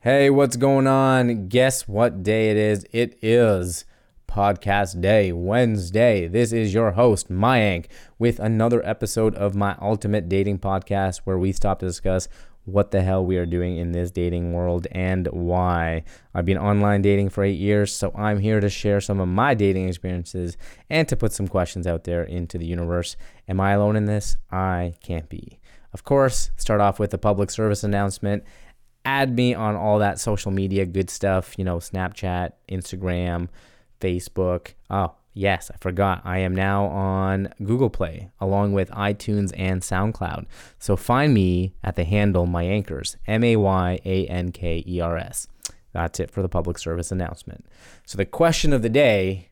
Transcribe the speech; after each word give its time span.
Hey, 0.00 0.30
what's 0.30 0.54
going 0.54 0.86
on? 0.86 1.48
Guess 1.48 1.88
what 1.88 2.22
day 2.22 2.50
it 2.52 2.56
is? 2.56 2.86
It 2.92 3.18
is 3.20 3.84
podcast 4.28 5.00
day, 5.00 5.32
Wednesday. 5.32 6.28
This 6.28 6.52
is 6.52 6.72
your 6.72 6.92
host, 6.92 7.28
Mayank, 7.28 7.86
with 8.16 8.38
another 8.38 8.80
episode 8.86 9.34
of 9.34 9.56
my 9.56 9.76
ultimate 9.82 10.28
dating 10.28 10.60
podcast 10.60 11.22
where 11.24 11.36
we 11.36 11.50
stop 11.50 11.80
to 11.80 11.86
discuss 11.86 12.28
what 12.64 12.92
the 12.92 13.02
hell 13.02 13.26
we 13.26 13.38
are 13.38 13.44
doing 13.44 13.76
in 13.76 13.90
this 13.90 14.12
dating 14.12 14.52
world 14.52 14.86
and 14.92 15.26
why. 15.32 16.04
I've 16.32 16.46
been 16.46 16.58
online 16.58 17.02
dating 17.02 17.30
for 17.30 17.42
eight 17.42 17.58
years, 17.58 17.92
so 17.92 18.12
I'm 18.14 18.38
here 18.38 18.60
to 18.60 18.70
share 18.70 19.00
some 19.00 19.18
of 19.18 19.26
my 19.26 19.54
dating 19.54 19.88
experiences 19.88 20.56
and 20.88 21.08
to 21.08 21.16
put 21.16 21.32
some 21.32 21.48
questions 21.48 21.88
out 21.88 22.04
there 22.04 22.22
into 22.22 22.56
the 22.56 22.66
universe. 22.66 23.16
Am 23.48 23.58
I 23.58 23.72
alone 23.72 23.96
in 23.96 24.04
this? 24.04 24.36
I 24.48 24.94
can't 25.02 25.28
be. 25.28 25.58
Of 25.92 26.04
course, 26.04 26.50
start 26.56 26.80
off 26.80 27.00
with 27.00 27.12
a 27.14 27.18
public 27.18 27.50
service 27.50 27.82
announcement 27.82 28.44
add 29.08 29.34
me 29.34 29.54
on 29.54 29.74
all 29.74 29.98
that 29.98 30.20
social 30.20 30.50
media 30.50 30.84
good 30.84 31.08
stuff, 31.08 31.54
you 31.56 31.64
know, 31.64 31.78
Snapchat, 31.78 32.52
Instagram, 32.68 33.48
Facebook. 34.02 34.74
Oh, 34.90 35.14
yes, 35.32 35.70
I 35.72 35.78
forgot. 35.78 36.20
I 36.24 36.40
am 36.40 36.54
now 36.54 36.84
on 36.84 37.48
Google 37.64 37.88
Play 37.88 38.30
along 38.38 38.74
with 38.74 38.90
iTunes 38.90 39.52
and 39.56 39.80
SoundCloud. 39.80 40.44
So 40.78 40.94
find 40.94 41.32
me 41.32 41.72
at 41.82 41.96
the 41.96 42.04
handle 42.04 42.46
Mayankers, 42.46 43.16
M 43.26 43.42
A 43.44 43.56
Y 43.56 43.98
A 44.04 44.26
N 44.26 44.52
K 44.52 44.84
E 44.86 45.00
R 45.00 45.16
S. 45.16 45.48
That's 45.92 46.20
it 46.20 46.30
for 46.30 46.42
the 46.42 46.48
public 46.50 46.78
service 46.78 47.10
announcement. 47.10 47.64
So 48.04 48.18
the 48.18 48.26
question 48.26 48.74
of 48.74 48.82
the 48.82 48.90
day 48.90 49.48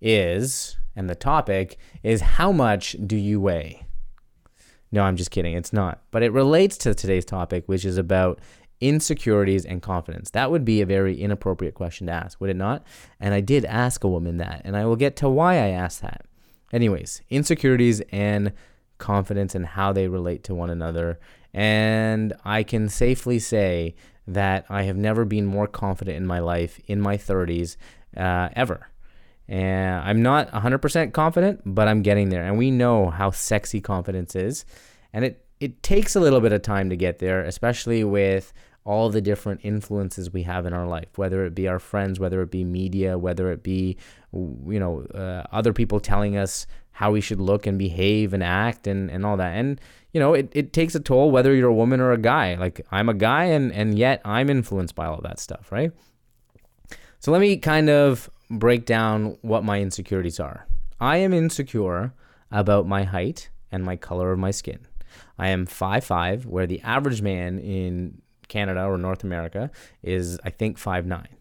is, 0.00 0.76
and 0.96 1.08
the 1.08 1.14
topic 1.14 1.78
is, 2.02 2.20
how 2.20 2.50
much 2.50 2.96
do 3.06 3.16
you 3.16 3.40
weigh? 3.40 3.86
No, 4.94 5.02
I'm 5.04 5.16
just 5.16 5.30
kidding. 5.30 5.54
It's 5.54 5.72
not. 5.72 6.02
But 6.10 6.22
it 6.22 6.32
relates 6.32 6.76
to 6.78 6.94
today's 6.94 7.24
topic, 7.24 7.64
which 7.66 7.86
is 7.86 7.96
about 7.96 8.40
insecurities 8.82 9.64
and 9.64 9.80
confidence? 9.80 10.30
That 10.30 10.50
would 10.50 10.64
be 10.64 10.80
a 10.80 10.86
very 10.86 11.20
inappropriate 11.20 11.74
question 11.74 12.08
to 12.08 12.12
ask, 12.12 12.40
would 12.40 12.50
it 12.50 12.56
not? 12.56 12.84
And 13.20 13.32
I 13.32 13.40
did 13.40 13.64
ask 13.64 14.04
a 14.04 14.08
woman 14.08 14.38
that, 14.38 14.62
and 14.64 14.76
I 14.76 14.84
will 14.84 14.96
get 14.96 15.16
to 15.16 15.28
why 15.28 15.54
I 15.54 15.68
asked 15.68 16.02
that. 16.02 16.26
Anyways, 16.72 17.22
insecurities 17.30 18.02
and 18.10 18.52
confidence 18.98 19.54
and 19.54 19.66
how 19.66 19.92
they 19.92 20.08
relate 20.08 20.44
to 20.44 20.54
one 20.54 20.70
another. 20.70 21.20
And 21.54 22.32
I 22.44 22.62
can 22.62 22.88
safely 22.88 23.38
say 23.38 23.94
that 24.26 24.64
I 24.68 24.82
have 24.84 24.96
never 24.96 25.24
been 25.24 25.46
more 25.46 25.66
confident 25.66 26.16
in 26.16 26.26
my 26.26 26.38
life 26.38 26.80
in 26.86 27.00
my 27.00 27.16
30s 27.16 27.76
uh, 28.16 28.48
ever. 28.54 28.88
And 29.48 30.00
I'm 30.02 30.22
not 30.22 30.50
100% 30.52 31.12
confident, 31.12 31.60
but 31.64 31.88
I'm 31.88 32.02
getting 32.02 32.30
there. 32.30 32.44
And 32.44 32.56
we 32.56 32.70
know 32.70 33.10
how 33.10 33.30
sexy 33.30 33.80
confidence 33.80 34.34
is. 34.34 34.64
And 35.12 35.24
it, 35.24 35.44
it 35.60 35.82
takes 35.82 36.16
a 36.16 36.20
little 36.20 36.40
bit 36.40 36.52
of 36.52 36.62
time 36.62 36.88
to 36.90 36.96
get 36.96 37.18
there, 37.18 37.44
especially 37.44 38.04
with 38.04 38.52
all 38.84 39.10
the 39.10 39.20
different 39.20 39.60
influences 39.62 40.32
we 40.32 40.42
have 40.42 40.66
in 40.66 40.72
our 40.72 40.86
life, 40.86 41.16
whether 41.16 41.44
it 41.44 41.54
be 41.54 41.68
our 41.68 41.78
friends, 41.78 42.18
whether 42.18 42.42
it 42.42 42.50
be 42.50 42.64
media, 42.64 43.16
whether 43.16 43.52
it 43.52 43.62
be, 43.62 43.96
you 44.32 44.80
know, 44.80 45.06
uh, 45.14 45.46
other 45.52 45.72
people 45.72 46.00
telling 46.00 46.36
us 46.36 46.66
how 46.92 47.12
we 47.12 47.20
should 47.20 47.40
look 47.40 47.66
and 47.66 47.78
behave 47.78 48.34
and 48.34 48.42
act 48.42 48.86
and, 48.86 49.10
and 49.10 49.24
all 49.24 49.36
that. 49.36 49.54
And, 49.54 49.80
you 50.12 50.20
know, 50.20 50.34
it, 50.34 50.50
it 50.52 50.72
takes 50.72 50.94
a 50.94 51.00
toll 51.00 51.30
whether 51.30 51.54
you're 51.54 51.70
a 51.70 51.74
woman 51.74 52.00
or 52.00 52.12
a 52.12 52.18
guy. 52.18 52.54
Like 52.56 52.84
I'm 52.90 53.08
a 53.08 53.14
guy 53.14 53.44
and, 53.44 53.72
and 53.72 53.96
yet 53.96 54.20
I'm 54.24 54.50
influenced 54.50 54.94
by 54.94 55.06
all 55.06 55.20
that 55.22 55.38
stuff, 55.38 55.70
right? 55.70 55.92
So 57.20 57.30
let 57.30 57.40
me 57.40 57.56
kind 57.56 57.88
of 57.88 58.28
break 58.50 58.84
down 58.84 59.38
what 59.42 59.64
my 59.64 59.80
insecurities 59.80 60.40
are. 60.40 60.66
I 61.00 61.18
am 61.18 61.32
insecure 61.32 62.12
about 62.50 62.86
my 62.86 63.04
height 63.04 63.48
and 63.70 63.84
my 63.84 63.96
color 63.96 64.32
of 64.32 64.38
my 64.38 64.50
skin. 64.50 64.86
I 65.38 65.48
am 65.48 65.66
5'5, 65.66 66.46
where 66.46 66.66
the 66.66 66.80
average 66.82 67.22
man 67.22 67.58
in 67.58 68.20
Canada 68.52 68.84
or 68.84 68.98
North 68.98 69.24
America 69.24 69.70
is, 70.02 70.38
I 70.44 70.50
think, 70.50 70.78
five 70.78 71.06
nine. 71.06 71.36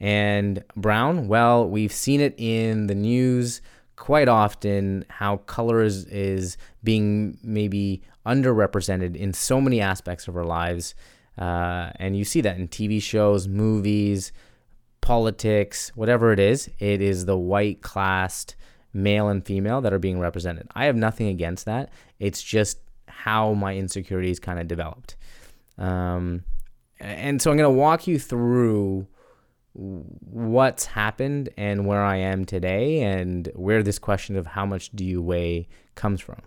And 0.00 0.64
brown, 0.76 1.28
well, 1.28 1.68
we've 1.68 1.92
seen 1.92 2.20
it 2.20 2.34
in 2.36 2.86
the 2.86 2.94
news 2.94 3.60
quite 3.96 4.28
often 4.28 5.04
how 5.08 5.36
color 5.38 5.82
is, 5.82 6.06
is 6.06 6.56
being 6.82 7.38
maybe 7.42 8.02
underrepresented 8.26 9.14
in 9.16 9.32
so 9.32 9.60
many 9.60 9.80
aspects 9.80 10.26
of 10.28 10.36
our 10.36 10.44
lives. 10.44 10.94
Uh, 11.38 11.90
and 11.96 12.16
you 12.16 12.24
see 12.24 12.40
that 12.40 12.58
in 12.58 12.68
TV 12.68 13.00
shows, 13.02 13.46
movies, 13.46 14.32
politics, 15.00 15.92
whatever 15.94 16.32
it 16.32 16.40
is, 16.40 16.68
it 16.78 17.00
is 17.00 17.26
the 17.26 17.36
white 17.36 17.80
classed 17.82 18.56
male 18.92 19.28
and 19.28 19.44
female 19.44 19.80
that 19.80 19.92
are 19.92 19.98
being 19.98 20.18
represented. 20.18 20.66
I 20.74 20.86
have 20.86 20.96
nothing 20.96 21.28
against 21.28 21.64
that. 21.66 21.90
It's 22.18 22.42
just 22.42 22.78
how 23.06 23.52
my 23.54 23.76
insecurities 23.76 24.40
kind 24.40 24.58
of 24.58 24.66
developed. 24.68 25.16
Um, 25.78 26.44
and 27.00 27.40
so 27.42 27.50
I'm 27.50 27.56
going 27.56 27.72
to 27.72 27.78
walk 27.78 28.06
you 28.06 28.18
through 28.18 29.06
what's 29.74 30.84
happened 30.86 31.48
and 31.56 31.86
where 31.86 32.02
I 32.02 32.16
am 32.16 32.44
today 32.44 33.02
and 33.02 33.50
where 33.54 33.82
this 33.82 33.98
question 33.98 34.36
of 34.36 34.46
how 34.46 34.66
much 34.66 34.90
do 34.90 35.04
you 35.04 35.22
weigh 35.22 35.68
comes 35.94 36.20
from. 36.20 36.40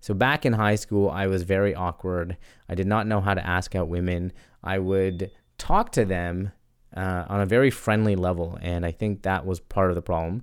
So 0.00 0.14
back 0.14 0.46
in 0.46 0.54
high 0.54 0.76
school, 0.76 1.10
I 1.10 1.26
was 1.26 1.42
very 1.42 1.74
awkward. 1.74 2.36
I 2.68 2.74
did 2.74 2.86
not 2.86 3.06
know 3.06 3.20
how 3.20 3.34
to 3.34 3.46
ask 3.46 3.74
out 3.74 3.88
women. 3.88 4.32
I 4.62 4.78
would 4.78 5.30
talk 5.58 5.92
to 5.92 6.04
them 6.04 6.52
uh, 6.96 7.24
on 7.28 7.40
a 7.40 7.46
very 7.46 7.70
friendly 7.70 8.16
level, 8.16 8.58
and 8.62 8.86
I 8.86 8.92
think 8.92 9.22
that 9.22 9.44
was 9.44 9.60
part 9.60 9.90
of 9.90 9.96
the 9.96 10.02
problem. 10.02 10.42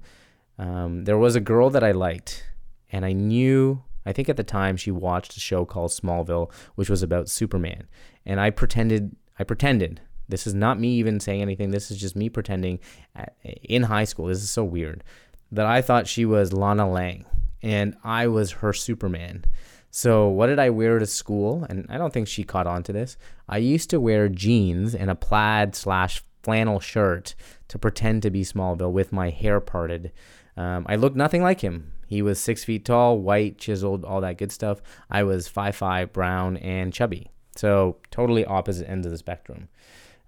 Um, 0.60 1.06
there 1.06 1.18
was 1.18 1.36
a 1.36 1.42
girl 1.42 1.70
that 1.72 1.84
I 1.84 1.92
liked, 1.92 2.46
and 2.92 3.04
I 3.04 3.14
knew 3.14 3.84
I 4.07 4.13
think 4.13 4.29
at 4.29 4.38
the 4.38 4.44
time 4.44 4.78
she 4.78 4.90
watched 4.90 5.35
a 5.35 5.41
show 5.41 5.66
called 5.66 5.91
Smallville, 5.91 6.50
which 6.75 6.90
was 6.90 7.03
about 7.03 7.29
Superman. 7.29 7.88
And 8.25 8.40
I 8.40 8.50
pretended, 8.51 9.16
I 9.38 9.44
pretended, 9.44 10.00
this 10.29 10.47
is 10.47 10.53
not 10.53 10.79
me 10.79 10.94
even 10.94 11.19
saying 11.19 11.41
anything, 11.41 11.72
this 11.72 11.91
is 11.91 11.97
just 11.97 12.16
me 12.16 12.29
pretending 12.29 12.79
at, 13.16 13.35
in 13.44 13.84
high 13.84 14.06
school, 14.06 14.28
this 14.28 14.41
is 14.41 14.50
so 14.50 14.63
weird, 14.63 15.03
that 15.51 15.66
I 15.66 15.81
thought 15.81 16.07
she 16.07 16.25
was 16.25 16.53
Lana 16.53 16.90
Lang 16.90 17.25
and 17.62 17.97
I 18.03 18.28
was 18.28 18.51
her 18.53 18.72
Superman. 18.72 19.44
So 19.91 20.28
what 20.28 20.47
did 20.47 20.59
I 20.59 20.69
wear 20.69 21.00
to 21.00 21.06
school? 21.06 21.66
And 21.69 21.85
I 21.89 21.97
don't 21.97 22.13
think 22.13 22.28
she 22.28 22.44
caught 22.44 22.68
on 22.68 22.84
to 22.84 22.94
this. 22.94 23.18
I 23.50 23.57
used 23.57 23.89
to 23.89 24.00
wear 24.00 24.29
jeans 24.29 24.95
and 24.95 25.09
a 25.09 25.16
plaid 25.16 25.75
slash 25.75 26.24
flannel 26.44 26.79
shirt 26.79 27.35
to 27.68 27.78
pretend 27.78 28.22
to 28.22 28.29
be 28.29 28.44
Smallville 28.44 28.91
with 28.91 29.12
my 29.12 29.31
hair 29.31 29.59
parted. 29.59 30.13
Um, 30.57 30.85
I 30.90 30.95
looked 30.95 31.16
nothing 31.16 31.44
like 31.44 31.62
him. 31.62 31.94
He 32.07 32.22
was 32.22 32.40
six 32.40 32.63
feet 32.63 32.85
tall, 32.85 33.19
white, 33.19 33.57
chiseled, 33.57 34.03
all 34.03 34.22
that 34.22 34.38
good 34.38 34.51
stuff. 34.51 34.81
I 35.09 35.23
was 35.23 35.47
five 35.47 35.75
five, 35.75 36.12
brown, 36.12 36.57
and 36.57 36.94
chubby. 36.94 37.31
So 37.56 37.97
totally 38.12 38.45
opposite 38.45 38.90
ends 38.90 39.06
of 39.06 39.12
the 39.12 39.18
spectrum. 39.18 39.69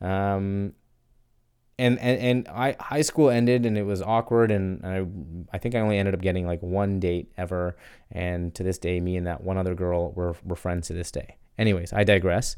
Um, 0.01 0.73
and 1.77 1.97
and 1.99 2.19
and 2.19 2.47
I 2.49 2.75
high 2.79 3.01
school 3.01 3.29
ended 3.29 3.65
and 3.65 3.77
it 3.77 3.83
was 3.83 4.01
awkward 4.01 4.51
and 4.51 4.85
I 4.85 5.05
I 5.55 5.57
think 5.57 5.75
I 5.75 5.79
only 5.79 5.97
ended 5.97 6.13
up 6.13 6.21
getting 6.21 6.45
like 6.45 6.61
one 6.61 6.99
date 6.99 7.31
ever 7.37 7.77
and 8.11 8.53
to 8.55 8.63
this 8.63 8.77
day 8.77 8.99
me 8.99 9.15
and 9.15 9.25
that 9.27 9.41
one 9.41 9.57
other 9.57 9.75
girl 9.75 10.11
were 10.11 10.35
were 10.43 10.57
friends 10.57 10.87
to 10.87 10.93
this 10.93 11.09
day. 11.09 11.37
Anyways, 11.57 11.93
I 11.93 12.03
digress. 12.03 12.57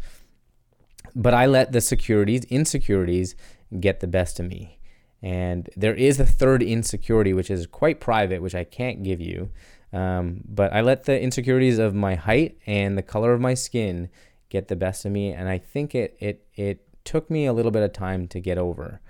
But 1.15 1.33
I 1.33 1.45
let 1.45 1.71
the 1.71 1.81
securities, 1.81 2.45
insecurities 2.45 3.35
get 3.79 3.99
the 3.99 4.07
best 4.07 4.39
of 4.39 4.47
me. 4.47 4.79
And 5.21 5.69
there 5.75 5.93
is 5.93 6.19
a 6.19 6.25
third 6.25 6.63
insecurity, 6.63 7.33
which 7.33 7.51
is 7.51 7.67
quite 7.67 7.99
private, 7.99 8.41
which 8.41 8.55
I 8.55 8.63
can't 8.63 9.03
give 9.03 9.21
you. 9.21 9.51
Um, 9.93 10.41
but 10.45 10.73
I 10.73 10.81
let 10.81 11.03
the 11.03 11.19
insecurities 11.19 11.77
of 11.77 11.93
my 11.93 12.15
height 12.15 12.57
and 12.65 12.97
the 12.97 13.03
color 13.03 13.33
of 13.33 13.41
my 13.41 13.53
skin 13.53 14.09
get 14.49 14.67
the 14.67 14.75
best 14.75 15.05
of 15.05 15.11
me, 15.11 15.31
and 15.31 15.49
I 15.49 15.57
think 15.57 15.95
it 15.95 16.15
it 16.19 16.45
it 16.55 16.85
took 17.03 17.29
me 17.29 17.45
a 17.45 17.53
little 17.53 17.71
bit 17.71 17.83
of 17.83 17.93
time 17.93 18.27
to 18.27 18.39
get 18.39 18.57
over. 18.57 19.01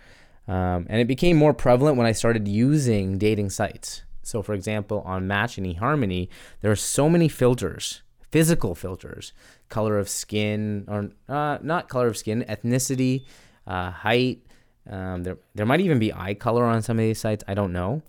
Um, 0.48 0.88
and 0.90 1.00
it 1.00 1.08
became 1.08 1.38
more 1.38 1.54
prevalent 1.54 1.98
when 1.98 2.08
I 2.08 2.14
started 2.14 2.48
using 2.48 3.18
dating 3.18 3.52
sites. 3.52 4.04
So, 4.24 4.42
for 4.42 4.54
example, 4.54 5.02
on 5.06 5.28
Match 5.28 5.58
and 5.58 5.68
eHarmony, 5.68 6.30
there 6.62 6.72
are 6.72 6.76
so 6.76 7.10
many 7.10 7.28
filters, 7.28 8.02
physical 8.32 8.76
filters, 8.76 9.34
color 9.70 9.98
of 9.98 10.10
skin, 10.10 10.86
or 10.88 11.12
uh, 11.28 11.58
not 11.62 11.90
color 11.90 12.08
of 12.08 12.18
skin, 12.18 12.46
ethnicity, 12.48 13.26
uh, 13.68 13.92
height, 13.92 14.46
um, 14.90 15.24
there, 15.24 15.38
there 15.56 15.66
might 15.66 15.82
even 15.82 16.00
be 16.00 16.14
eye 16.14 16.34
color 16.34 16.66
on 16.66 16.82
some 16.82 16.98
of 16.98 17.04
these 17.04 17.20
sites. 17.20 17.44
I 17.48 17.54
don't 17.54 17.74
know. 17.74 18.02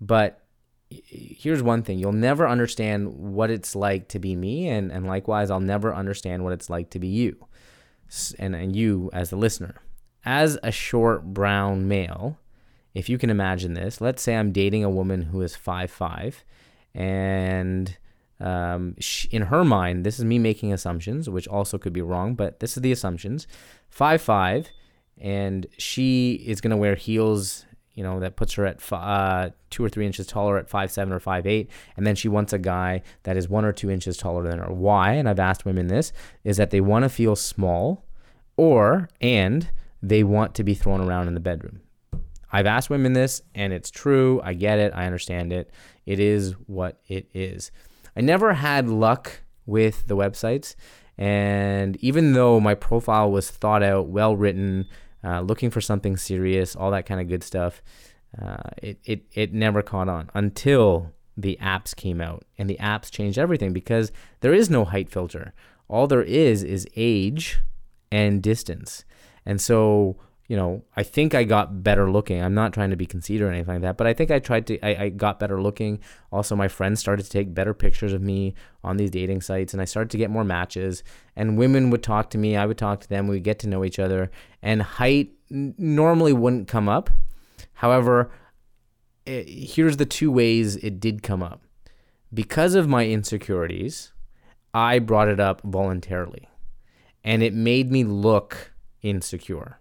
But 0.00 0.40
here's 0.90 1.62
one 1.62 1.82
thing 1.82 1.98
you'll 1.98 2.12
never 2.12 2.48
understand 2.48 3.14
what 3.14 3.50
it's 3.50 3.74
like 3.74 4.08
to 4.08 4.18
be 4.18 4.36
me. 4.36 4.68
And, 4.68 4.92
and 4.92 5.06
likewise, 5.06 5.50
I'll 5.50 5.60
never 5.60 5.94
understand 5.94 6.44
what 6.44 6.52
it's 6.52 6.70
like 6.70 6.90
to 6.90 6.98
be 6.98 7.08
you 7.08 7.36
and, 8.38 8.54
and 8.54 8.76
you 8.76 9.10
as 9.12 9.30
the 9.30 9.36
listener. 9.36 9.76
As 10.24 10.58
a 10.62 10.70
short 10.70 11.24
brown 11.24 11.86
male, 11.88 12.38
if 12.94 13.08
you 13.08 13.18
can 13.18 13.28
imagine 13.28 13.74
this, 13.74 14.00
let's 14.00 14.22
say 14.22 14.36
I'm 14.36 14.52
dating 14.52 14.84
a 14.84 14.90
woman 14.90 15.22
who 15.22 15.42
is 15.42 15.56
five 15.56 15.90
five, 15.90 16.44
and 16.94 17.94
um, 18.40 18.94
she, 19.00 19.28
in 19.28 19.42
her 19.42 19.64
mind, 19.64 20.06
this 20.06 20.18
is 20.18 20.24
me 20.24 20.38
making 20.38 20.72
assumptions, 20.72 21.28
which 21.28 21.48
also 21.48 21.76
could 21.76 21.92
be 21.92 22.00
wrong, 22.00 22.34
but 22.34 22.60
this 22.60 22.76
is 22.76 22.82
the 22.82 22.92
assumptions. 22.92 23.46
Five 23.90 24.22
five 24.22 24.70
and 25.20 25.66
she 25.78 26.34
is 26.46 26.60
going 26.60 26.70
to 26.70 26.76
wear 26.76 26.94
heels 26.94 27.66
you 27.94 28.02
know 28.02 28.18
that 28.20 28.36
puts 28.36 28.54
her 28.54 28.66
at 28.66 28.80
uh, 28.92 29.50
two 29.70 29.84
or 29.84 29.88
three 29.88 30.06
inches 30.06 30.26
taller 30.26 30.58
at 30.58 30.68
five 30.68 30.90
seven 30.90 31.12
or 31.12 31.20
five 31.20 31.46
eight 31.46 31.70
and 31.96 32.06
then 32.06 32.14
she 32.14 32.28
wants 32.28 32.52
a 32.52 32.58
guy 32.58 33.02
that 33.22 33.36
is 33.36 33.48
one 33.48 33.64
or 33.64 33.72
two 33.72 33.90
inches 33.90 34.16
taller 34.16 34.42
than 34.42 34.58
her 34.58 34.72
why 34.72 35.12
and 35.12 35.28
i've 35.28 35.38
asked 35.38 35.64
women 35.64 35.86
this 35.86 36.12
is 36.42 36.56
that 36.56 36.70
they 36.70 36.80
want 36.80 37.04
to 37.04 37.08
feel 37.08 37.36
small 37.36 38.04
or 38.56 39.08
and 39.20 39.70
they 40.02 40.22
want 40.22 40.54
to 40.54 40.64
be 40.64 40.74
thrown 40.74 41.00
around 41.00 41.28
in 41.28 41.34
the 41.34 41.40
bedroom. 41.40 41.80
I've 42.52 42.66
asked 42.66 42.90
women 42.90 43.14
this 43.14 43.42
and 43.54 43.72
it's 43.72 43.90
true. 43.90 44.40
I 44.44 44.54
get 44.54 44.78
it. 44.78 44.92
I 44.94 45.06
understand 45.06 45.52
it. 45.52 45.70
It 46.06 46.20
is 46.20 46.52
what 46.66 47.00
it 47.08 47.28
is. 47.34 47.72
I 48.16 48.20
never 48.20 48.54
had 48.54 48.88
luck 48.88 49.40
with 49.66 50.06
the 50.06 50.16
websites. 50.16 50.76
And 51.16 51.96
even 51.96 52.32
though 52.32 52.60
my 52.60 52.74
profile 52.74 53.30
was 53.30 53.50
thought 53.50 53.82
out, 53.82 54.08
well 54.08 54.36
written, 54.36 54.86
uh, 55.22 55.40
looking 55.40 55.70
for 55.70 55.80
something 55.80 56.16
serious, 56.16 56.74
all 56.74 56.90
that 56.90 57.06
kind 57.06 57.20
of 57.20 57.28
good 57.28 57.42
stuff, 57.42 57.82
uh, 58.40 58.70
it, 58.82 58.98
it, 59.04 59.24
it 59.32 59.52
never 59.52 59.82
caught 59.82 60.08
on 60.08 60.30
until 60.34 61.12
the 61.36 61.58
apps 61.62 61.94
came 61.94 62.20
out. 62.20 62.44
And 62.58 62.68
the 62.68 62.78
apps 62.78 63.10
changed 63.10 63.38
everything 63.38 63.72
because 63.72 64.12
there 64.40 64.54
is 64.54 64.68
no 64.68 64.84
height 64.84 65.08
filter. 65.08 65.52
All 65.88 66.06
there 66.06 66.22
is 66.22 66.62
is 66.62 66.86
age 66.96 67.60
and 68.10 68.42
distance. 68.42 69.04
And 69.46 69.60
so 69.60 70.16
you 70.46 70.56
know, 70.56 70.84
I 70.94 71.02
think 71.02 71.34
I 71.34 71.44
got 71.44 71.82
better 71.82 72.10
looking. 72.10 72.42
I'm 72.42 72.52
not 72.52 72.74
trying 72.74 72.90
to 72.90 72.96
be 72.96 73.06
conceited 73.06 73.46
or 73.46 73.50
anything 73.50 73.76
like 73.76 73.82
that, 73.82 73.96
but 73.96 74.06
I 74.06 74.12
think 74.12 74.30
I 74.30 74.38
tried 74.38 74.66
to, 74.66 74.78
I, 74.80 75.04
I, 75.04 75.08
got 75.08 75.40
better 75.40 75.62
looking. 75.62 76.00
Also, 76.30 76.54
my 76.54 76.68
friends 76.68 77.00
started 77.00 77.22
to 77.22 77.30
take 77.30 77.54
better 77.54 77.72
pictures 77.72 78.12
of 78.12 78.20
me 78.20 78.54
on 78.82 78.98
these 78.98 79.10
dating 79.10 79.40
sites, 79.40 79.72
and 79.72 79.80
I 79.80 79.86
started 79.86 80.10
to 80.10 80.18
get 80.18 80.30
more 80.30 80.44
matches. 80.44 81.02
And 81.34 81.56
women 81.56 81.88
would 81.90 82.02
talk 82.02 82.28
to 82.30 82.38
me, 82.38 82.56
I 82.56 82.66
would 82.66 82.76
talk 82.76 83.00
to 83.00 83.08
them, 83.08 83.26
we'd 83.26 83.42
get 83.42 83.58
to 83.60 83.68
know 83.68 83.84
each 83.84 83.98
other. 83.98 84.30
And 84.60 84.82
height 84.82 85.32
normally 85.48 86.34
wouldn't 86.34 86.68
come 86.68 86.90
up. 86.90 87.08
However, 87.74 88.30
it, 89.24 89.48
here's 89.48 89.96
the 89.96 90.06
two 90.06 90.30
ways 90.30 90.76
it 90.76 91.00
did 91.00 91.22
come 91.22 91.42
up. 91.42 91.62
Because 92.34 92.74
of 92.74 92.86
my 92.86 93.06
insecurities, 93.06 94.12
I 94.74 94.98
brought 94.98 95.28
it 95.28 95.40
up 95.40 95.62
voluntarily, 95.62 96.48
and 97.22 97.42
it 97.42 97.54
made 97.54 97.90
me 97.90 98.04
look 98.04 98.72
insecure 99.00 99.78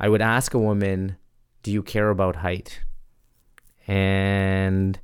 I 0.00 0.08
would 0.08 0.22
ask 0.22 0.54
a 0.54 0.58
woman, 0.58 1.16
"Do 1.62 1.70
you 1.70 1.82
care 1.82 2.08
about 2.08 2.36
height?" 2.36 2.80
And 3.86 4.98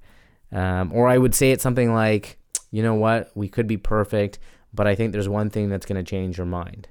um, 0.51 0.91
or 0.93 1.07
I 1.07 1.19
would 1.19 1.35
say 1.35 1.53
it 1.53 1.61
something 1.61 1.93
like, 1.93 2.39
"You 2.71 2.83
know 2.83 2.95
what? 2.95 3.31
We 3.35 3.49
could 3.49 3.67
be 3.67 3.77
perfect, 3.77 4.39
but 4.73 4.87
I 4.87 4.95
think 4.95 5.13
there's 5.13 5.29
one 5.29 5.51
thing 5.51 5.69
that's 5.69 5.87
going 5.87 6.03
to 6.03 6.11
change 6.11 6.39
your 6.39 6.47
mind." 6.47 6.89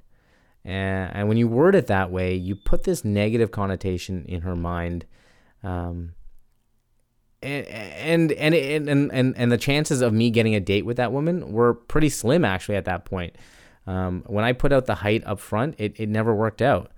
And, 0.64 1.16
and, 1.16 1.28
when 1.28 1.38
you 1.38 1.48
word 1.48 1.76
it 1.76 1.88
that 1.88 2.12
way, 2.12 2.34
you 2.34 2.56
put 2.56 2.84
this 2.84 3.06
negative 3.06 3.52
connotation 3.52 4.26
in 4.26 4.42
her 4.42 4.56
mind. 4.56 5.06
Um, 5.64 6.14
and 7.42 8.32
and, 8.32 8.56
and 8.56 9.12
and 9.12 9.38
and 9.38 9.52
the 9.52 9.58
chances 9.58 10.02
of 10.02 10.14
me 10.14 10.30
getting 10.30 10.56
a 10.56 10.60
date 10.60 10.86
with 10.86 10.98
that 10.98 11.12
woman 11.12 11.52
were 11.52 11.74
pretty 11.74 12.10
slim 12.10 12.46
actually 12.46 12.76
at 12.76 12.86
that 12.86 13.06
point. 13.06 13.36
Um, 13.88 14.24
when 14.26 14.44
I 14.44 14.54
put 14.54 14.74
out 14.74 14.86
the 14.86 14.96
height 14.96 15.24
up 15.26 15.40
front, 15.40 15.76
it, 15.78 16.00
it 16.00 16.10
never 16.10 16.34
worked 16.34 16.62
out. 16.62 16.92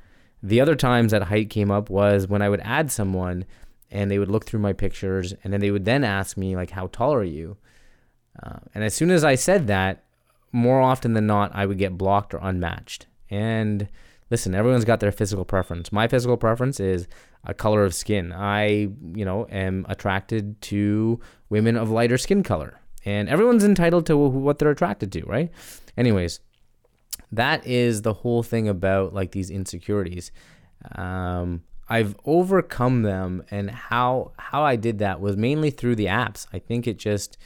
The 0.43 0.61
other 0.61 0.75
times 0.75 1.11
that 1.11 1.23
height 1.23 1.49
came 1.49 1.71
up 1.71 1.89
was 1.89 2.27
when 2.27 2.41
I 2.41 2.49
would 2.49 2.61
add 2.63 2.91
someone 2.91 3.45
and 3.89 4.11
they 4.11 4.19
would 4.19 4.29
look 4.29 4.45
through 4.45 4.59
my 4.59 4.73
pictures 4.73 5.33
and 5.43 5.51
then 5.51 5.61
they 5.61 5.71
would 5.71 5.85
then 5.85 6.03
ask 6.03 6.37
me 6.37 6.55
like 6.55 6.71
how 6.71 6.87
tall 6.87 7.13
are 7.13 7.23
you? 7.23 7.57
Uh, 8.41 8.59
and 8.75 8.83
as 8.83 8.93
soon 8.93 9.09
as 9.09 9.23
i 9.23 9.33
said 9.33 9.65
that 9.65 10.03
more 10.51 10.79
often 10.79 11.13
than 11.13 11.25
not 11.25 11.49
i 11.55 11.65
would 11.65 11.79
get 11.79 11.97
blocked 11.97 12.33
or 12.33 12.39
unmatched. 12.41 13.07
And 13.29 13.87
listen 14.29 14.53
everyone's 14.53 14.85
got 14.85 14.99
their 14.99 15.11
physical 15.11 15.45
preference. 15.45 15.91
My 15.91 16.07
physical 16.07 16.37
preference 16.37 16.79
is 16.79 17.07
a 17.43 17.53
color 17.53 17.83
of 17.83 17.95
skin. 17.95 18.31
I 18.31 18.89
you 19.15 19.25
know 19.25 19.47
am 19.49 19.85
attracted 19.89 20.61
to 20.63 21.19
women 21.49 21.77
of 21.77 21.89
lighter 21.89 22.17
skin 22.17 22.43
color. 22.43 22.79
And 23.05 23.29
everyone's 23.29 23.63
entitled 23.63 24.05
to 24.07 24.17
what 24.17 24.59
they're 24.59 24.69
attracted 24.69 25.11
to 25.13 25.23
right? 25.25 25.51
Anyways 25.97 26.41
that 27.31 27.65
is 27.65 28.01
the 28.01 28.13
whole 28.13 28.43
thing 28.43 28.67
about 28.67 29.13
like 29.13 29.31
these 29.31 29.49
insecurities. 29.49 30.31
Um, 30.95 31.63
I've 31.89 32.15
overcome 32.25 33.03
them, 33.03 33.43
and 33.49 33.69
how 33.71 34.31
how 34.37 34.63
I 34.63 34.75
did 34.75 34.99
that 34.99 35.21
was 35.21 35.37
mainly 35.37 35.71
through 35.71 35.95
the 35.95 36.05
apps. 36.05 36.47
I 36.53 36.59
think 36.59 36.87
it 36.87 36.97
just 36.97 37.37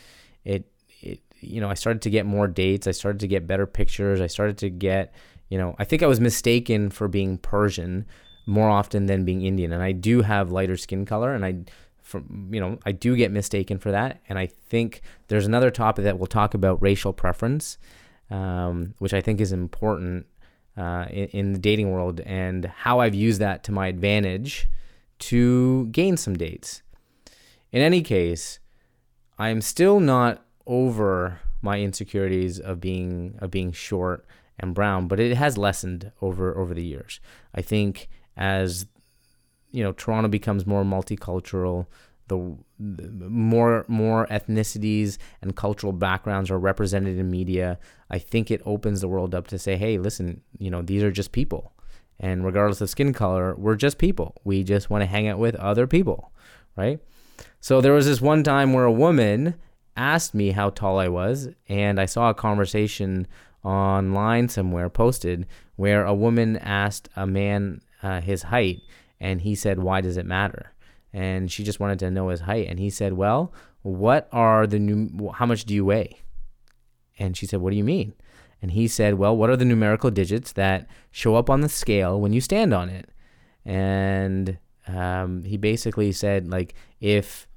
it 0.44 0.66
it 1.02 1.20
you 1.40 1.62
know 1.62 1.70
I 1.70 1.76
started 1.76 2.02
to 2.04 2.10
get 2.10 2.26
more 2.26 2.48
dates. 2.48 2.88
I 2.88 2.92
started 2.92 3.20
to 3.22 3.28
get 3.28 3.48
better 3.48 3.66
pictures. 3.66 4.22
I 4.22 4.28
started 4.28 4.58
to 4.60 4.70
get 4.70 5.14
you 5.50 5.58
know 5.58 5.76
I 5.80 5.84
think 5.84 6.04
I 6.04 6.08
was 6.08 6.20
mistaken 6.20 6.90
for 6.90 7.08
being 7.08 7.38
Persian 7.38 8.06
more 8.48 8.70
often 8.70 9.06
than 9.06 9.26
being 9.26 9.44
Indian, 9.44 9.72
and 9.72 9.84
I 9.84 9.92
do 9.92 10.22
have 10.22 10.52
lighter 10.52 10.78
skin 10.78 11.06
color, 11.06 11.34
and 11.34 11.46
I 11.46 11.56
from 12.02 12.50
you 12.52 12.60
know 12.60 12.80
I 12.86 12.92
do 12.92 13.16
get 13.16 13.32
mistaken 13.32 13.78
for 13.78 13.92
that, 13.92 14.22
and 14.28 14.40
I 14.40 14.48
think 14.48 15.02
there's 15.28 15.46
another 15.46 15.72
topic 15.72 16.04
that 16.04 16.18
we'll 16.18 16.28
talk 16.28 16.54
about 16.56 16.82
racial 16.82 17.14
preference 17.14 17.78
um, 18.32 18.96
which 18.98 19.14
I 19.14 19.22
think 19.22 19.42
is 19.42 19.52
important 19.52 20.26
uh, 20.78 21.06
in, 21.10 21.26
in, 21.28 21.54
the 21.54 21.60
dating 21.60 21.92
world 21.92 22.22
and 22.22 22.66
how 22.66 23.00
I've 23.00 23.14
used 23.14 23.42
that 23.42 23.64
to 23.66 23.72
my 23.72 23.88
advantage 23.88 24.70
to 25.20 25.88
gain 25.88 26.16
some 26.16 26.36
dates. 26.36 26.82
In 27.72 27.82
any 27.82 28.02
case, 28.02 28.60
I'm 29.38 29.62
still 29.62 30.00
not 30.00 30.46
over 30.66 31.40
my 31.62 31.80
insecurities 31.80 32.60
of 32.60 32.80
being 32.80 33.38
of 33.40 33.52
being 33.52 33.72
short 33.72 34.26
and 34.58 34.74
brown, 34.74 35.08
but 35.08 35.20
it 35.20 35.36
has 35.36 35.58
lessened 35.58 36.12
over 36.22 36.58
over 36.58 36.74
the 36.74 36.84
years. 36.84 37.20
I 37.54 37.62
think 37.62 38.08
as 38.38 38.86
you 39.72 39.84
know, 39.84 39.92
Toronto 39.94 40.28
becomes 40.28 40.66
more 40.66 40.84
multicultural, 40.84 41.88
the, 42.28 42.58
the 42.80 43.30
more 43.30 43.86
more 43.88 44.28
ethnicities 44.28 45.18
and 45.42 45.56
cultural 45.56 45.94
backgrounds 45.94 46.50
are 46.50 46.60
represented 46.60 47.18
in 47.18 47.30
media, 47.30 47.80
I 48.10 48.20
think 48.20 48.52
it 48.52 48.62
opens 48.66 49.02
the 49.02 49.08
world 49.08 49.36
up 49.36 49.48
to 49.48 49.60
say, 49.60 49.78
hey, 49.78 49.98
listen, 49.98 50.42
you 50.58 50.72
know, 50.72 50.82
these 50.82 51.04
are 51.04 51.12
just 51.12 51.32
people. 51.32 51.74
And 52.20 52.46
regardless 52.46 52.82
of 52.82 52.90
skin 52.90 53.14
color, 53.14 53.56
we're 53.56 53.76
just 53.76 53.98
people. 53.98 54.36
We 54.44 54.64
just 54.64 54.90
want 54.90 55.02
to 55.02 55.08
hang 55.08 55.28
out 55.28 55.40
with 55.40 55.56
other 55.56 55.88
people, 55.88 56.32
right? 56.78 57.00
So 57.60 57.82
there 57.82 57.94
was 57.94 58.06
this 58.06 58.22
one 58.22 58.44
time 58.44 58.74
where 58.74 58.86
a 58.86 58.92
woman 58.92 59.56
asked 59.98 60.34
me 60.34 60.52
how 60.52 60.70
tall 60.70 61.00
I 61.00 61.08
was, 61.08 61.50
and 61.68 62.00
I 62.00 62.06
saw 62.06 62.30
a 62.30 62.36
conversation 62.36 63.28
online 63.64 64.50
somewhere 64.50 64.90
posted 64.90 65.48
where 65.76 66.06
a 66.06 66.14
woman 66.14 66.58
asked 66.58 67.10
a 67.16 67.26
man 67.26 67.82
uh, 68.04 68.22
his 68.22 68.44
height, 68.44 68.82
and 69.20 69.42
he 69.42 69.56
said, 69.56 69.80
Why 69.80 70.02
does 70.02 70.18
it 70.18 70.26
matter? 70.26 70.74
And 71.14 71.52
she 71.52 71.64
just 71.64 71.80
wanted 71.80 72.00
to 72.00 72.12
know 72.12 72.30
his 72.30 72.42
height. 72.42 72.68
And 72.70 72.80
he 72.80 72.90
said, 72.90 73.14
"Well, 73.14 73.54
what 73.82 74.28
are 74.32 74.68
the 74.68 74.80
new? 74.80 75.30
How 75.32 75.46
much 75.46 75.66
do 75.66 75.74
you 75.74 75.86
weigh?" 75.86 76.20
And 77.20 77.36
she 77.36 77.46
said, 77.46 77.62
"What 77.62 77.72
do 77.72 77.78
you 77.78 77.84
mean?" 77.84 78.14
And 78.62 78.72
he 78.72 78.88
said, 78.88 79.16
"Well, 79.16 79.36
what 79.36 79.50
are 79.50 79.58
the 79.58 79.66
numerical 79.66 80.12
digits 80.12 80.54
that 80.54 80.88
show 81.12 81.36
up 81.36 81.50
on 81.50 81.62
the 81.62 81.70
scale 81.70 82.20
when 82.20 82.34
you 82.34 82.42
stand 82.42 82.74
on 82.74 82.90
it?" 82.90 83.10
And 83.66 84.58
um, 84.88 85.44
he 85.44 85.58
basically 85.58 86.12
said, 86.12 86.50
like, 86.50 86.74
if 87.00 87.48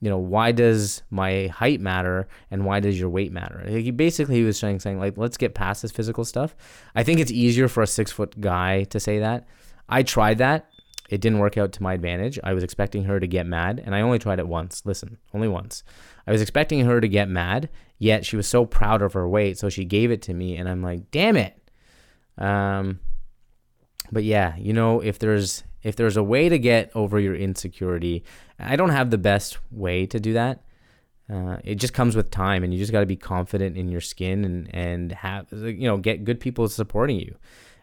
you 0.00 0.10
know, 0.10 0.18
why 0.18 0.52
does 0.52 1.02
my 1.08 1.46
height 1.46 1.80
matter 1.80 2.28
and 2.50 2.66
why 2.66 2.78
does 2.78 3.00
your 3.00 3.08
weight 3.08 3.32
matter? 3.32 3.62
Like 3.64 3.84
He 3.84 3.90
basically 3.90 4.34
he 4.34 4.42
was 4.42 4.58
saying, 4.58 4.80
saying 4.80 4.98
like, 4.98 5.16
let's 5.16 5.38
get 5.38 5.54
past 5.54 5.80
this 5.80 5.92
physical 5.92 6.26
stuff. 6.26 6.54
I 6.94 7.02
think 7.02 7.20
it's 7.20 7.30
easier 7.30 7.68
for 7.68 7.82
a 7.82 7.86
six 7.86 8.12
foot 8.12 8.38
guy 8.38 8.84
to 8.84 9.00
say 9.00 9.20
that. 9.20 9.46
I 9.88 10.02
tried 10.02 10.38
that 10.38 10.66
it 11.08 11.20
didn't 11.20 11.38
work 11.38 11.58
out 11.58 11.72
to 11.72 11.82
my 11.82 11.94
advantage. 11.94 12.38
I 12.42 12.54
was 12.54 12.64
expecting 12.64 13.04
her 13.04 13.20
to 13.20 13.26
get 13.26 13.46
mad, 13.46 13.82
and 13.84 13.94
I 13.94 14.00
only 14.00 14.18
tried 14.18 14.38
it 14.38 14.48
once. 14.48 14.82
Listen, 14.84 15.18
only 15.34 15.48
once. 15.48 15.82
I 16.26 16.32
was 16.32 16.40
expecting 16.40 16.84
her 16.86 17.00
to 17.00 17.08
get 17.08 17.28
mad, 17.28 17.68
yet 17.98 18.24
she 18.24 18.36
was 18.36 18.48
so 18.48 18.64
proud 18.64 19.02
of 19.02 19.12
her 19.12 19.28
weight, 19.28 19.58
so 19.58 19.68
she 19.68 19.84
gave 19.84 20.10
it 20.10 20.22
to 20.22 20.34
me, 20.34 20.56
and 20.56 20.68
I'm 20.68 20.82
like, 20.82 21.10
damn 21.10 21.36
it. 21.36 21.60
Um, 22.38 23.00
but 24.10 24.24
yeah, 24.24 24.56
you 24.56 24.72
know, 24.72 25.00
if 25.00 25.18
there's 25.18 25.64
if 25.82 25.96
there's 25.96 26.16
a 26.16 26.22
way 26.22 26.48
to 26.48 26.58
get 26.58 26.90
over 26.94 27.20
your 27.20 27.34
insecurity, 27.34 28.24
I 28.58 28.76
don't 28.76 28.88
have 28.88 29.10
the 29.10 29.18
best 29.18 29.58
way 29.70 30.06
to 30.06 30.18
do 30.18 30.32
that. 30.32 30.62
Uh, 31.30 31.58
it 31.64 31.76
just 31.76 31.94
comes 31.94 32.16
with 32.16 32.30
time, 32.30 32.64
and 32.64 32.72
you 32.72 32.78
just 32.78 32.92
got 32.92 33.00
to 33.00 33.06
be 33.06 33.16
confident 33.16 33.76
in 33.76 33.90
your 33.90 34.00
skin 34.00 34.44
and 34.44 34.74
and 34.74 35.12
have 35.12 35.46
you 35.52 35.86
know 35.86 35.98
get 35.98 36.24
good 36.24 36.40
people 36.40 36.68
supporting 36.68 37.20
you 37.20 37.36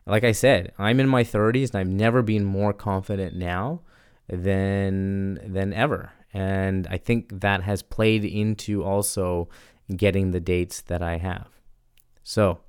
like 0.05 0.23
I 0.23 0.31
said, 0.31 0.73
I'm 0.77 0.99
in 0.99 1.07
my 1.07 1.23
30s 1.23 1.69
and 1.69 1.75
I've 1.75 1.87
never 1.87 2.21
been 2.21 2.43
more 2.43 2.73
confident 2.73 3.35
now 3.35 3.81
than 4.27 5.39
than 5.45 5.73
ever. 5.73 6.11
And 6.33 6.87
I 6.89 6.97
think 6.97 7.41
that 7.41 7.63
has 7.63 7.83
played 7.83 8.23
into 8.23 8.83
also 8.83 9.49
getting 9.95 10.31
the 10.31 10.39
dates 10.39 10.81
that 10.81 11.01
I 11.01 11.17
have. 11.17 11.47
So, 12.23 12.59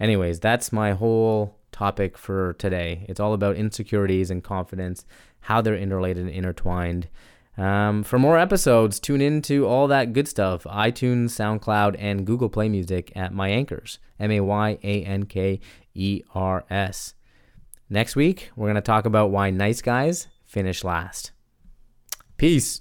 anyways, 0.00 0.40
that's 0.40 0.72
my 0.72 0.92
whole 0.92 1.56
topic 1.70 2.16
for 2.16 2.54
today. 2.54 3.04
It's 3.08 3.20
all 3.20 3.34
about 3.34 3.56
insecurities 3.56 4.30
and 4.30 4.42
confidence, 4.42 5.04
how 5.40 5.60
they're 5.60 5.76
interrelated 5.76 6.24
and 6.26 6.34
intertwined. 6.34 7.08
Um, 7.56 8.02
for 8.02 8.18
more 8.18 8.38
episodes, 8.38 8.98
tune 8.98 9.20
in 9.20 9.40
to 9.42 9.66
all 9.66 9.86
that 9.88 10.12
good 10.12 10.26
stuff 10.26 10.64
iTunes, 10.64 11.30
SoundCloud, 11.30 11.96
and 11.98 12.26
Google 12.26 12.48
Play 12.48 12.68
Music 12.68 13.12
at 13.14 13.32
Mayankers, 13.32 13.98
M 14.18 14.32
A 14.32 14.40
Y 14.40 14.78
A 14.82 15.04
N 15.04 15.26
K 15.26 15.60
E 15.94 16.22
R 16.34 16.64
S. 16.68 17.14
Next 17.88 18.16
week, 18.16 18.50
we're 18.56 18.66
going 18.66 18.74
to 18.74 18.80
talk 18.80 19.04
about 19.06 19.30
why 19.30 19.50
nice 19.50 19.82
guys 19.82 20.26
finish 20.44 20.82
last. 20.82 21.32
Peace. 22.36 22.80